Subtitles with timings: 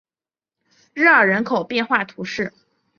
[0.95, 2.51] 热尔人口变化图示